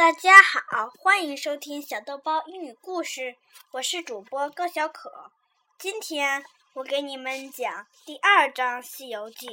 [0.00, 3.36] 大家好，欢迎收听小豆包英语故事，
[3.72, 5.30] 我是主播高小可。
[5.78, 6.42] 今天
[6.72, 9.46] 我给你们讲第二章《西游记》，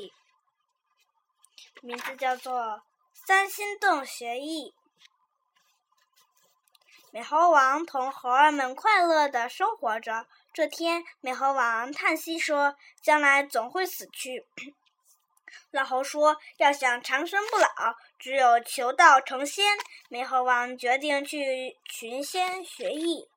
[1.81, 2.61] 名字叫做
[3.11, 4.71] 《三星洞学艺》。
[7.11, 10.27] 美猴王同猴儿们快乐的生活着。
[10.53, 14.47] 这天，美猴王叹息说：“将来总会死去。”
[15.71, 17.67] 老猴说：“要想长生不老，
[18.17, 19.77] 只有求道成仙。”
[20.09, 23.27] 美猴王决定去寻仙学艺。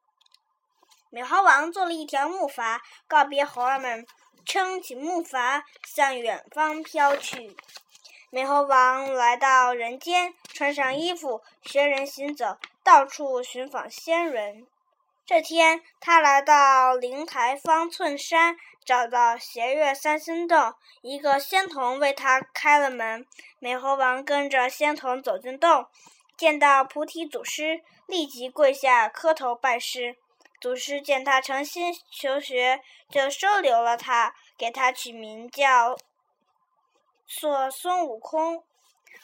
[1.10, 4.06] 美猴王做了一条木筏，告别猴儿们，
[4.45, 7.56] 撑起木筏向远方飘去。
[8.30, 14.69] 美猴王来到人间，穿上衣服，学人行走，到处寻访仙人。
[15.30, 23.25] 这天，他来到灵台方寸山，找到斜月三星洞，一个仙童为他开了门。
[23.61, 25.87] 美猴王跟着仙童走进洞，
[26.37, 30.16] 见到菩提祖师，立即跪下磕头拜师。
[30.61, 35.97] 祖师见他诚心求学，就收留了他，给他取名叫
[37.25, 38.65] 做孙悟空。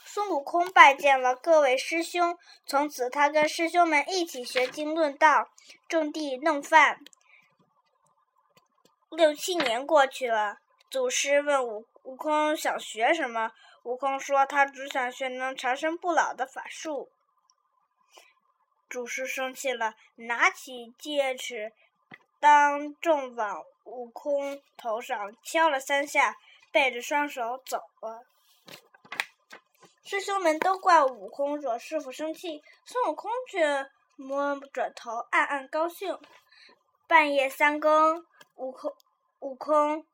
[0.04, 5.50] 孙悟空拜见了各位师兄，从此他跟师兄们一起学经论道，
[5.88, 7.00] 种地弄饭。
[9.10, 10.58] 六七年过去了，
[10.90, 13.52] 祖师问悟悟空想学什么，
[13.84, 17.10] 悟空说他只想学能长生不老的法术。
[18.88, 21.72] 祖师生气了，拿起戒尺，
[22.40, 26.36] 当众往悟空头上敲了三下，
[26.70, 28.24] 背着双手走了。
[30.08, 36.16] 师兄们都怪悟空惹师傅生气，孙悟空却摸着头暗暗高兴。
[37.08, 38.94] 半夜三更，悟空
[39.40, 40.06] 悟空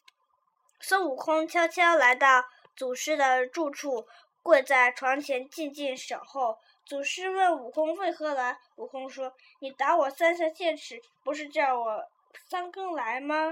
[0.81, 4.07] 孙悟空悄悄来到祖师的住处，
[4.43, 6.59] 跪在床前静静守候。
[6.87, 12.09] 祖师问悟空为何来，悟空说：“你打我三下戒尺，不是叫我
[12.49, 13.51] 三更来吗？”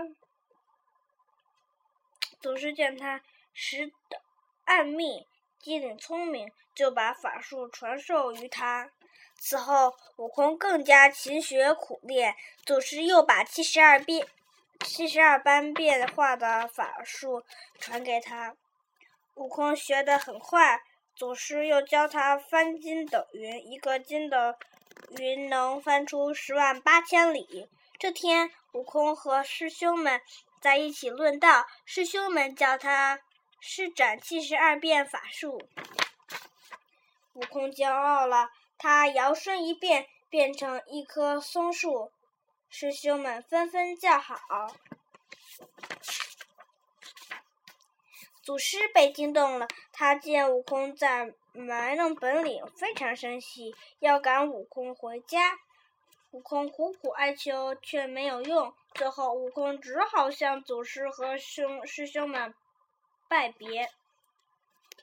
[2.40, 3.20] 祖师见他
[3.52, 4.22] 识得
[4.64, 5.26] 暗秘。
[5.62, 8.90] 机灵聪明，就把法术传授于他。
[9.38, 12.34] 此后，悟空更加勤学苦练。
[12.64, 14.26] 祖师又把七十二变、
[14.84, 17.44] 七十二般变化的法术
[17.78, 18.56] 传给他。
[19.34, 20.82] 悟空学得很快。
[21.14, 24.54] 祖师又教他翻筋斗云，一个筋斗
[25.18, 27.68] 云能翻出十万八千里。
[27.98, 30.22] 这天，悟空和师兄们
[30.62, 33.20] 在一起论道，师兄们叫他。
[33.60, 35.62] 施展七十二变法术，
[37.34, 42.10] 悟空骄傲了，他摇身一变，变成一棵松树。
[42.68, 44.74] 师兄们纷纷叫好。
[48.42, 55.58] 祖师被惊动了，他见悟空在埋弄本领，非常生气，要赶悟空回家。
[56.30, 58.72] 悟空苦苦哀求，却没有用。
[58.94, 62.54] 最后，悟空只好向祖师和兄师兄们。
[63.30, 63.88] 拜别，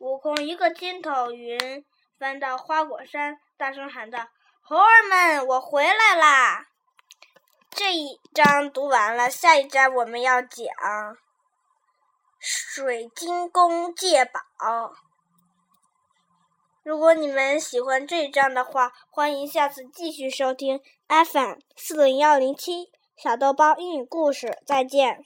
[0.01, 1.85] 悟空一个筋斗云
[2.19, 4.27] 翻到花果山，大声喊道
[4.61, 6.67] ：“猴儿们，我回来啦！”
[7.71, 10.67] 这一章读完了，下一章我们要讲
[12.37, 14.41] 水晶宫借宝。
[16.83, 24.61] 如果你们喜欢这一章的话，欢迎下次继续收听 FM 四零幺零七小豆包英语故事。
[24.66, 25.23] 再见。